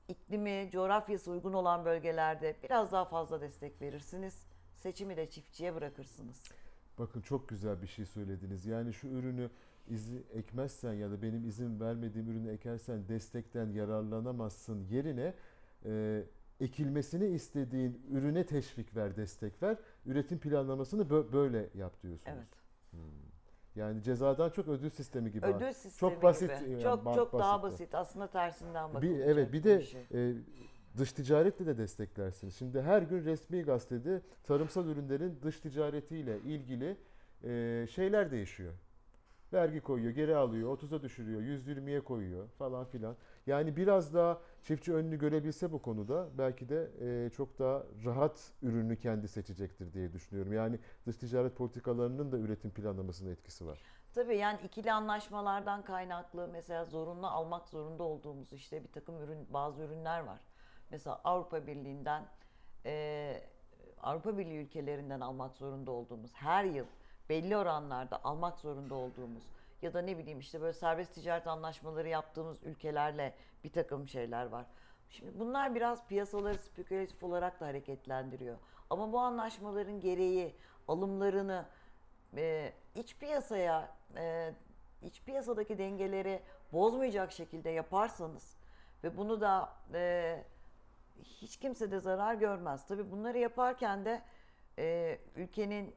[0.07, 4.45] iklimi, coğrafyası uygun olan bölgelerde biraz daha fazla destek verirsiniz.
[4.75, 6.43] Seçimi de çiftçiye bırakırsınız.
[6.99, 8.65] Bakın çok güzel bir şey söylediniz.
[8.65, 9.49] Yani şu ürünü
[9.87, 15.33] izi ekmezsen ya da benim izin vermediğim ürünü ekersen destekten yararlanamazsın yerine
[15.85, 16.23] e,
[16.59, 19.77] ekilmesini istediğin ürüne teşvik ver, destek ver.
[20.05, 22.37] Üretim planlamasını bö- böyle yap diyorsunuz.
[22.37, 22.61] Evet.
[23.75, 25.45] Yani cezadan çok ödül sistemi gibi.
[25.45, 26.59] Ödül sistemi çok basit.
[26.59, 26.71] gibi.
[26.71, 27.79] yani çok çok daha basit.
[27.79, 27.95] basit.
[27.95, 30.01] Aslında tersinden Bir, bakılacak evet bir de bir şey.
[30.01, 30.33] e,
[30.97, 32.55] dış ticaretle de desteklersiniz.
[32.55, 36.97] Şimdi her gün resmi gazetede tarımsal ürünlerin dış ticaretiyle ilgili
[37.43, 38.73] e, şeyler değişiyor.
[39.53, 43.15] Vergi koyuyor, geri alıyor, 30'a düşürüyor, 120'ye koyuyor falan filan.
[43.47, 48.99] Yani biraz daha çiftçi önünü görebilse bu konuda belki de e, çok daha rahat ürünü
[48.99, 50.53] kendi seçecektir diye düşünüyorum.
[50.53, 53.81] Yani dış ticaret politikalarının da üretim planlamasına etkisi var.
[54.13, 59.83] Tabii yani ikili anlaşmalardan kaynaklı mesela zorunlu almak zorunda olduğumuz işte bir takım ürün bazı
[59.83, 60.39] ürünler var.
[60.91, 62.23] Mesela Avrupa Birliği'nden
[62.85, 63.41] e,
[64.03, 66.85] Avrupa Birliği ülkelerinden almak zorunda olduğumuz her yıl
[67.29, 69.43] belli oranlarda almak zorunda olduğumuz
[69.81, 74.65] ya da ne bileyim işte böyle serbest ticaret anlaşmaları yaptığımız ülkelerle bir takım şeyler var.
[75.09, 78.57] Şimdi bunlar biraz piyasaları spekülatif olarak da hareketlendiriyor.
[78.89, 80.55] Ama bu anlaşmaların gereği
[80.87, 81.65] alımlarını
[82.37, 84.53] e, iç piyasaya e,
[85.03, 86.41] iç piyasadaki dengeleri
[86.73, 88.55] bozmayacak şekilde yaparsanız
[89.03, 90.43] ve bunu da e,
[91.23, 92.87] hiç kimse de zarar görmez.
[92.87, 94.21] Tabii bunları yaparken de
[94.79, 95.93] e, ülkenin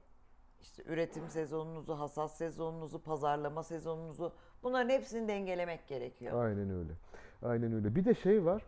[0.63, 6.45] işte üretim sezonunuzu, hasat sezonunuzu, pazarlama sezonunuzu bunların hepsini dengelemek gerekiyor.
[6.45, 6.93] Aynen öyle.
[7.43, 7.95] Aynen öyle.
[7.95, 8.63] Bir de şey var.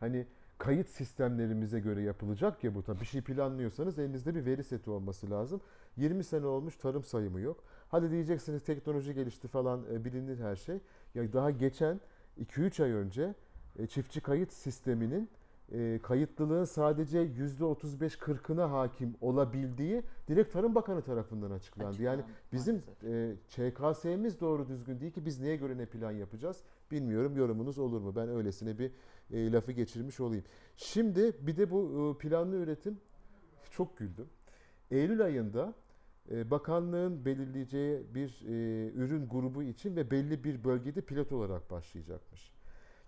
[0.00, 0.26] Hani
[0.58, 5.30] kayıt sistemlerimize göre yapılacak ya bu tabii bir şey planlıyorsanız elinizde bir veri seti olması
[5.30, 5.60] lazım.
[5.96, 7.64] 20 sene olmuş tarım sayımı yok.
[7.88, 10.80] Hadi diyeceksiniz teknoloji gelişti falan e, bilinir her şey.
[11.14, 12.00] Ya daha geçen
[12.40, 13.34] 2-3 ay önce
[13.78, 15.30] e, çiftçi kayıt sisteminin
[15.72, 22.02] e, kayıtlılığın sadece %35-40'ına hakim olabildiği direkt Tarım Bakanı tarafından açıklandı.
[22.02, 26.62] yani Açıklandı, bizim e, ÇKS'miz doğru düzgün değil ki biz neye göre ne plan yapacağız
[26.90, 27.36] bilmiyorum.
[27.36, 28.16] Yorumunuz olur mu?
[28.16, 28.92] Ben öylesine bir
[29.30, 30.44] e, lafı geçirmiş olayım.
[30.76, 33.00] Şimdi bir de bu e, planlı üretim
[33.70, 34.26] çok güldüm.
[34.90, 35.74] Eylül ayında
[36.30, 42.55] e, bakanlığın belirleyeceği bir e, ürün grubu için ve belli bir bölgede pilot olarak başlayacakmış.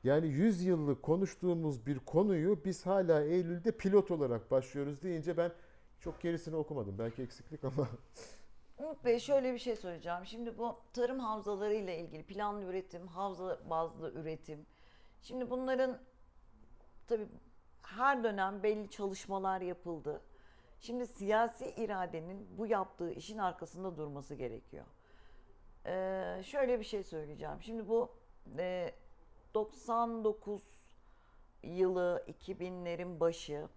[0.05, 5.53] Yani 100 yıllık konuştuğumuz bir konuyu biz hala Eylül'de pilot olarak başlıyoruz deyince ben
[6.01, 6.99] çok gerisini okumadım.
[6.99, 7.89] Belki eksiklik ama
[8.79, 10.27] Umut Bey şöyle bir şey söyleyeceğim.
[10.27, 14.67] Şimdi bu tarım havzaları ile ilgili planlı üretim, havza bazlı üretim.
[15.23, 15.99] Şimdi bunların
[17.09, 17.27] tabii
[17.83, 20.21] her dönem belli çalışmalar yapıldı.
[20.81, 24.85] Şimdi siyasi iradenin bu yaptığı işin arkasında durması gerekiyor.
[25.87, 27.57] Ee, şöyle bir şey söyleyeceğim.
[27.61, 28.13] Şimdi bu
[28.59, 28.95] e,
[29.59, 30.63] 99
[31.63, 33.69] yılı 2000'lerin başı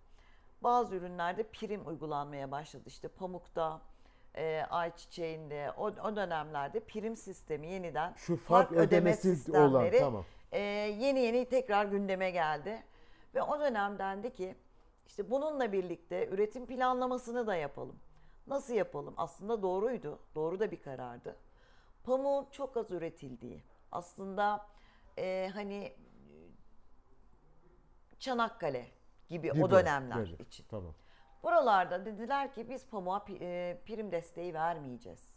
[0.64, 2.84] bazı ürünlerde prim uygulanmaya başladı.
[2.86, 3.82] İşte pamukta,
[4.36, 10.26] e, ayçiçeğinde o, o dönemlerde prim sistemi yeniden şu fark, ödemesi olan tamam.
[10.52, 10.60] e,
[11.00, 12.84] yeni yeni tekrar gündeme geldi.
[13.36, 14.56] Ve o dönem dendi ki
[15.08, 18.00] işte bununla birlikte üretim planlamasını da yapalım.
[18.48, 19.14] Nasıl yapalım?
[19.18, 20.20] Aslında doğruydu.
[20.36, 21.36] Doğru da bir karardı.
[22.04, 23.64] Pamuğun çok az üretildiği.
[23.92, 24.71] Aslında
[25.18, 25.94] e, hani
[28.20, 28.86] Çanakkale
[29.30, 30.66] gibi, Gibi, o dönemler evet, için.
[30.70, 30.94] Tamam.
[31.44, 35.36] Buralarda dediler ki biz pamuğa e, prim desteği vermeyeceğiz.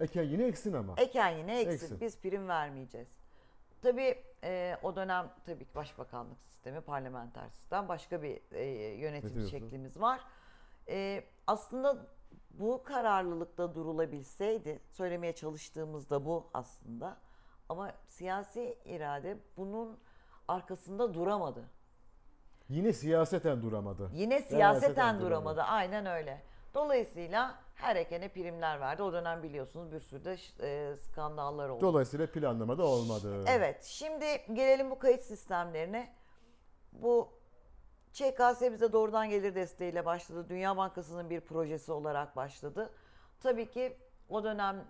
[0.00, 0.94] Eken yine eksin ama.
[0.96, 1.72] Eken yine eksin.
[1.72, 2.00] Eksin.
[2.00, 3.08] Biz prim vermeyeceğiz.
[3.82, 8.64] Tabii e, o dönem tabii ki başbakanlık sistemi, parlamenter sistem başka bir e,
[8.96, 10.20] yönetim şeklimiz var.
[10.88, 12.06] E, aslında
[12.50, 17.25] bu kararlılıkta durulabilseydi, söylemeye çalıştığımızda bu aslında.
[17.68, 19.98] Ama siyasi irade bunun
[20.48, 21.64] arkasında duramadı.
[22.68, 24.10] Yine siyaseten duramadı.
[24.14, 25.26] Yine Siyaseten siyaseten duramadı.
[25.26, 25.62] duramadı.
[25.62, 26.42] Aynen öyle.
[26.74, 29.02] Dolayısıyla her ekene primler verdi.
[29.02, 31.80] O dönem biliyorsunuz bir sürü de e, skandallar oldu.
[31.80, 33.44] Dolayısıyla planlamada olmadı.
[33.48, 36.12] Evet, şimdi gelelim bu kayıt sistemlerine.
[36.92, 37.28] Bu
[38.12, 40.46] ÇKS bize doğrudan gelir desteğiyle başladı.
[40.48, 42.90] Dünya Bankası'nın bir projesi olarak başladı.
[43.40, 43.96] Tabii ki
[44.28, 44.84] o dönem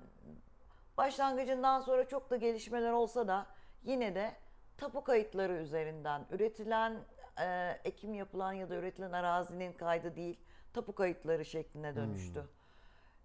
[0.97, 3.47] başlangıcından sonra çok da gelişmeler olsa da
[3.85, 4.33] yine de
[4.77, 7.05] tapu kayıtları üzerinden üretilen,
[7.41, 10.41] e, ekim yapılan ya da üretilen arazinin kaydı değil,
[10.73, 12.45] tapu kayıtları şekline dönüştü.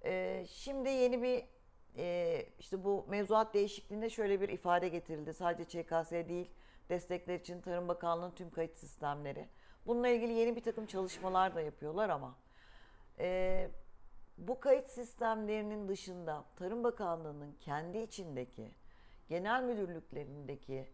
[0.06, 1.44] E, şimdi yeni bir
[1.98, 5.34] e, işte bu mevzuat değişikliğinde şöyle bir ifade getirildi.
[5.34, 6.52] Sadece ÇKS değil,
[6.90, 9.48] destekler için Tarım Bakanlığı'nın tüm kayıt sistemleri.
[9.86, 12.36] Bununla ilgili yeni bir takım çalışmalar da yapıyorlar ama
[13.20, 13.70] e,
[14.38, 18.72] bu kayıt sistemlerinin dışında Tarım Bakanlığı'nın kendi içindeki
[19.30, 20.88] genel müdürlüklerindeki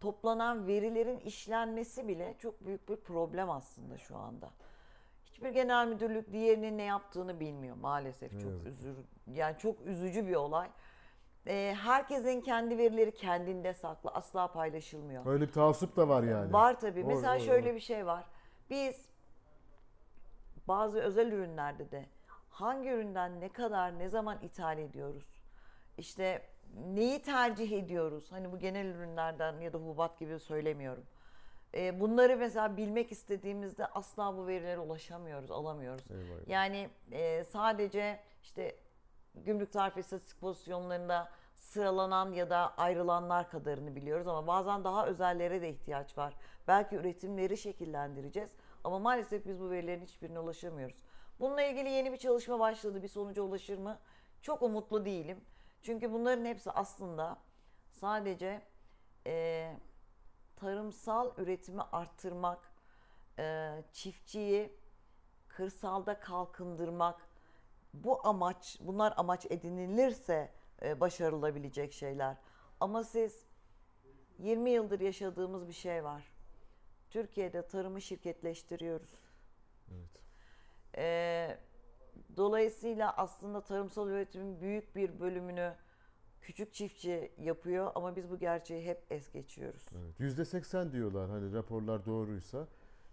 [0.00, 4.50] toplanan verilerin işlenmesi bile çok büyük bir problem aslında şu anda.
[5.24, 8.32] Hiçbir genel müdürlük diğerinin ne yaptığını bilmiyor maalesef.
[8.32, 8.68] Çok ki.
[8.68, 8.96] üzür
[9.34, 10.70] yani çok üzücü bir olay.
[11.46, 15.26] Ee, herkesin kendi verileri kendinde saklı, asla paylaşılmıyor.
[15.26, 16.52] Öyle bir taassup da var yani.
[16.52, 17.02] Var tabii.
[17.02, 17.74] Var, Mesela var, şöyle var.
[17.74, 18.24] bir şey var.
[18.70, 19.08] Biz
[20.68, 22.06] bazı özel ürünlerde de
[22.60, 25.40] hangi üründen ne kadar ne zaman ithal ediyoruz?
[25.98, 26.42] İşte
[26.86, 28.32] neyi tercih ediyoruz?
[28.32, 31.04] Hani bu genel ürünlerden ya da hububat gibi söylemiyorum.
[31.74, 36.10] Ee, bunları mesela bilmek istediğimizde asla bu verilere ulaşamıyoruz, alamıyoruz.
[36.10, 36.48] Eyvah.
[36.48, 38.76] Yani e, sadece işte
[39.34, 45.70] gümrük tarife istatistik pozisyonlarında sıralanan ya da ayrılanlar kadarını biliyoruz ama bazen daha özellere de
[45.70, 46.34] ihtiyaç var.
[46.68, 48.50] Belki üretimleri şekillendireceğiz
[48.84, 50.96] ama maalesef biz bu verilerin hiçbirine ulaşamıyoruz.
[51.40, 53.02] Bununla ilgili yeni bir çalışma başladı.
[53.02, 53.98] Bir sonuca ulaşır mı?
[54.42, 55.40] Çok umutlu değilim.
[55.82, 57.38] Çünkü bunların hepsi aslında
[57.90, 58.62] sadece
[59.26, 59.72] e,
[60.56, 62.72] tarımsal üretimi arttırmak,
[63.38, 64.72] e, çiftçiyi
[65.48, 67.28] kırsalda kalkındırmak,
[67.94, 72.36] bu amaç, bunlar amaç edinilirse e, başarılabilecek şeyler.
[72.80, 73.44] Ama siz
[74.38, 76.32] 20 yıldır yaşadığımız bir şey var.
[77.10, 79.28] Türkiye'de tarımı şirketleştiriyoruz.
[79.92, 80.27] Evet.
[80.98, 81.58] E,
[82.36, 85.74] dolayısıyla aslında tarımsal üretimin büyük bir bölümünü
[86.42, 89.86] küçük çiftçi yapıyor ama biz bu gerçeği hep es geçiyoruz.
[90.20, 90.38] Evet.
[90.38, 92.66] %80 diyorlar hani raporlar doğruysa.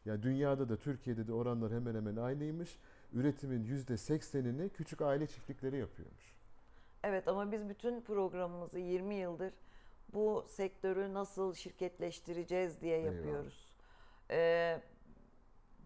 [0.05, 2.79] Ya dünyada da Türkiye'de de oranlar hemen hemen aynıymış.
[3.13, 6.35] Üretimin %80'ini küçük aile çiftlikleri yapıyormuş.
[7.03, 9.53] Evet ama biz bütün programımızı 20 yıldır
[10.13, 13.15] bu sektörü nasıl şirketleştireceğiz diye Eyvallah.
[13.15, 13.73] yapıyoruz.
[14.31, 14.81] Ee,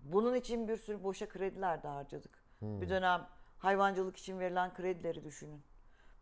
[0.04, 2.32] bunun için bir sürü boşa krediler de harcadık.
[2.60, 2.82] Hmm.
[2.82, 5.62] Bir dönem hayvancılık için verilen kredileri düşünün.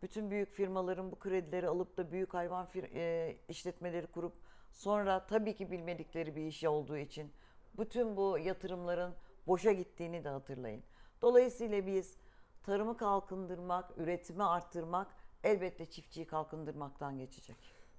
[0.02, 4.34] Bütün büyük firmaların bu kredileri alıp da büyük hayvan fir- e, işletmeleri kurup
[4.70, 7.32] sonra tabii ki bilmedikleri bir iş olduğu için
[7.78, 9.14] bütün bu yatırımların
[9.46, 10.82] boşa gittiğini de hatırlayın.
[11.22, 12.16] Dolayısıyla biz
[12.62, 15.08] tarımı kalkındırmak, üretimi arttırmak
[15.44, 17.56] elbette çiftçiyi kalkındırmaktan geçecek.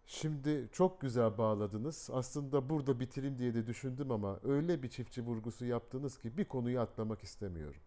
[0.10, 2.10] Şimdi çok güzel bağladınız.
[2.14, 6.80] Aslında burada bitireyim diye de düşündüm ama öyle bir çiftçi vurgusu yaptınız ki bir konuyu
[6.80, 7.82] atlamak istemiyorum.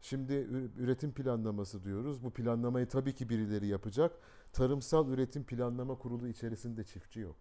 [0.00, 0.32] Şimdi
[0.78, 2.24] üretim planlaması diyoruz.
[2.24, 4.12] Bu planlamayı tabii ki birileri yapacak.
[4.52, 7.36] Tarımsal Üretim Planlama Kurulu içerisinde çiftçi yok.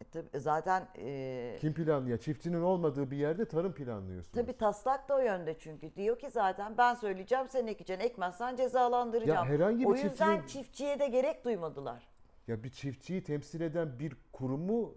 [0.00, 2.18] E tabii zaten e, Kim planlıyor?
[2.18, 4.34] Çiftçinin olmadığı bir yerde tarım planlıyorsunuz.
[4.46, 5.94] tabii taslak da o yönde çünkü.
[5.96, 9.48] Diyor ki zaten ben söyleyeceğim sen ekeceksin ekmezsen cezalandıracağım.
[9.48, 12.15] Ya herhangi bir o yüzden çiftçinin- çiftçiye de gerek duymadılar.
[12.48, 14.94] Ya bir çiftçiyi temsil eden bir kurumu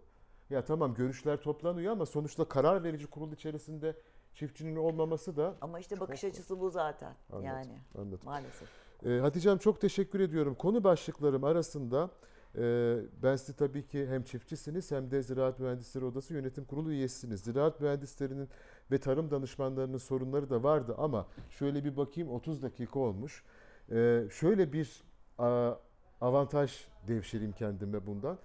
[0.49, 3.95] ya tamam görüşler toplanıyor ama sonuçta karar verici kurul içerisinde
[4.33, 7.15] çiftçinin olmaması da Ama işte bakış açısı bu zaten.
[7.31, 8.19] Anladım, Yani anladım.
[8.23, 8.69] maalesef.
[9.05, 10.55] Ee, Hatice'm çok teşekkür ediyorum.
[10.55, 12.09] Konu başlıklarım arasında
[12.57, 17.41] e, ben sizi tabii ki hem çiftçisiniz hem de Ziraat Mühendisleri Odası Yönetim Kurulu üyesisiniz.
[17.41, 18.49] Ziraat mühendislerinin
[18.91, 23.43] ve tarım danışmanlarının sorunları da vardı ama şöyle bir bakayım 30 dakika olmuş.
[23.91, 25.03] Ee, şöyle bir
[25.37, 25.73] a,
[26.21, 28.37] avantaj devşireyim kendime bundan.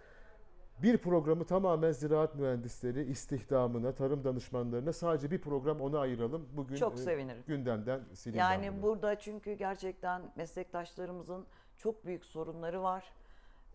[0.83, 6.49] Bir programı tamamen ziraat mühendisleri istihdamına, tarım danışmanlarına sadece bir program ona ayıralım.
[6.57, 7.43] Bugün Çok e, sevinirim.
[7.47, 8.83] gündemden sileyim ben Yani bunu.
[8.83, 13.13] burada çünkü gerçekten meslektaşlarımızın çok büyük sorunları var.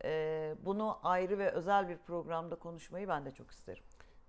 [0.04, 3.84] Ee, bunu ayrı ve özel bir programda konuşmayı ben de çok isterim.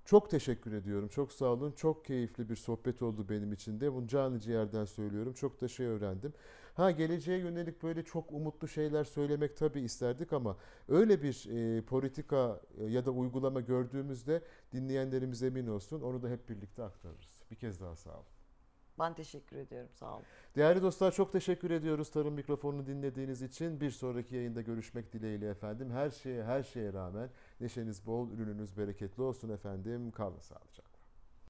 [0.04, 1.08] Çok teşekkür ediyorum.
[1.08, 1.72] Çok sağ olun.
[1.72, 3.92] Çok keyifli bir sohbet oldu benim için de.
[3.94, 5.32] Bunu canı ciğerden söylüyorum.
[5.32, 6.32] Çok da şey öğrendim.
[6.80, 10.56] Ha geleceğe yönelik böyle çok umutlu şeyler söylemek tabii isterdik ama
[10.88, 16.00] öyle bir e, politika e, ya da uygulama gördüğümüzde dinleyenlerimiz emin olsun.
[16.00, 17.42] Onu da hep birlikte aktarırız.
[17.50, 18.26] Bir kez daha sağ olun.
[18.98, 19.90] Ben teşekkür ediyorum.
[19.92, 20.24] Sağ olun.
[20.56, 23.80] Değerli dostlar çok teşekkür ediyoruz tarım mikrofonunu dinlediğiniz için.
[23.80, 25.90] Bir sonraki yayında görüşmek dileğiyle efendim.
[25.90, 30.10] Her şeye her şeye rağmen neşeniz bol, ürününüz bereketli olsun efendim.
[30.10, 30.89] Kalın sağlıcakla.